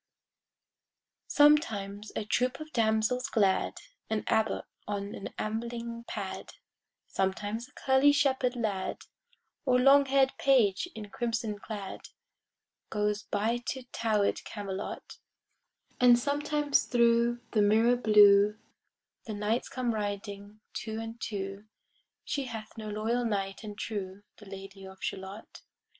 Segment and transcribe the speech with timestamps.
[1.27, 3.75] Sometimes a troop of damsels glad,
[4.09, 6.53] An abbot on an ambling pad,
[7.05, 9.03] Sometimes a curly shepherd lad,
[9.63, 12.07] Or long hair'd page in crimson clad,
[12.89, 15.17] Goes by to tower'd Camelot;
[15.99, 18.57] And sometimes thro' the mirror blue
[19.27, 21.65] The knights come riding two and two:
[22.25, 25.61] She hath no loyal knight and true, The Lady of Shalott.